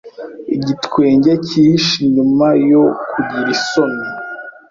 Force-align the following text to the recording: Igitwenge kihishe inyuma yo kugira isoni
Igitwenge 0.55 1.31
kihishe 1.45 1.95
inyuma 2.05 2.47
yo 2.71 2.83
kugira 3.11 3.49
isoni 3.57 4.03